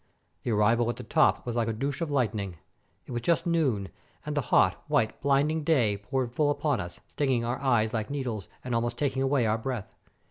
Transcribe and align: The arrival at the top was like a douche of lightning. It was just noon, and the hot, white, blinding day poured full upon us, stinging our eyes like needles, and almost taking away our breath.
The 0.41 0.49
arrival 0.51 0.89
at 0.89 0.95
the 0.95 1.03
top 1.03 1.45
was 1.45 1.55
like 1.55 1.67
a 1.67 1.73
douche 1.73 2.01
of 2.01 2.09
lightning. 2.09 2.57
It 3.05 3.11
was 3.11 3.21
just 3.21 3.45
noon, 3.45 3.89
and 4.25 4.35
the 4.35 4.41
hot, 4.49 4.83
white, 4.87 5.21
blinding 5.21 5.63
day 5.63 5.95
poured 5.97 6.31
full 6.31 6.49
upon 6.49 6.79
us, 6.81 7.01
stinging 7.05 7.45
our 7.45 7.59
eyes 7.61 7.93
like 7.93 8.09
needles, 8.09 8.47
and 8.63 8.73
almost 8.73 8.97
taking 8.97 9.21
away 9.21 9.45
our 9.45 9.59
breath. 9.59 9.93